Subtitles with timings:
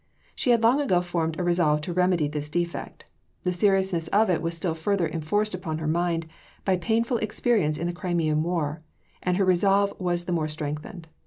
[0.33, 3.05] She had long ago formed a resolve to remedy this defect;
[3.43, 6.25] the seriousness of it was still further enforced upon her mind
[6.65, 8.81] by painful experience in the Crimean War;
[9.21, 11.07] and her resolve was the more strengthened.